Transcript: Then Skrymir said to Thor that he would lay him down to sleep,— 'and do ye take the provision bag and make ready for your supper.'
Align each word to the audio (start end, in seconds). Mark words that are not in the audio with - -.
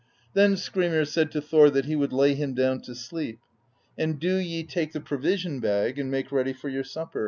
Then 0.33 0.55
Skrymir 0.55 1.05
said 1.05 1.29
to 1.29 1.41
Thor 1.41 1.69
that 1.69 1.85
he 1.85 1.95
would 1.95 2.11
lay 2.11 2.33
him 2.33 2.55
down 2.55 2.81
to 2.85 2.95
sleep,— 2.95 3.37
'and 3.99 4.19
do 4.19 4.37
ye 4.37 4.63
take 4.63 4.93
the 4.93 4.99
provision 4.99 5.59
bag 5.59 5.99
and 5.99 6.09
make 6.09 6.31
ready 6.31 6.53
for 6.53 6.69
your 6.69 6.83
supper.' 6.83 7.19